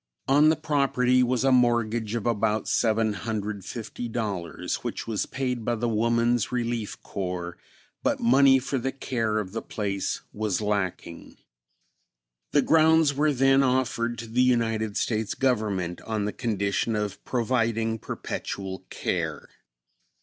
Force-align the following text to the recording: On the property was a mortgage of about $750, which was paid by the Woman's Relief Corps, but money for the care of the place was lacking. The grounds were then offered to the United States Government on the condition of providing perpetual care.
On 0.27 0.49
the 0.49 0.55
property 0.55 1.21
was 1.21 1.43
a 1.43 1.51
mortgage 1.51 2.15
of 2.15 2.25
about 2.25 2.65
$750, 2.65 4.73
which 4.83 5.05
was 5.05 5.27
paid 5.27 5.63
by 5.63 5.75
the 5.75 5.87
Woman's 5.87 6.51
Relief 6.51 6.99
Corps, 7.03 7.55
but 8.01 8.19
money 8.19 8.57
for 8.57 8.79
the 8.79 8.91
care 8.91 9.37
of 9.37 9.51
the 9.51 9.61
place 9.61 10.21
was 10.33 10.59
lacking. 10.59 11.37
The 12.49 12.63
grounds 12.63 13.13
were 13.13 13.31
then 13.31 13.61
offered 13.61 14.17
to 14.17 14.25
the 14.27 14.41
United 14.41 14.97
States 14.97 15.35
Government 15.35 16.01
on 16.01 16.25
the 16.25 16.33
condition 16.33 16.95
of 16.95 17.23
providing 17.23 17.99
perpetual 17.99 18.79
care. 18.89 19.49